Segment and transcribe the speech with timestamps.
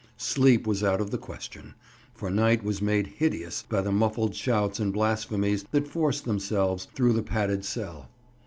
[0.17, 1.75] Sleep was out of the question,
[2.15, 7.13] for night was made hideous by the muffled shouts and blasphemies that forced themselves through
[7.13, 8.09] the padded cell.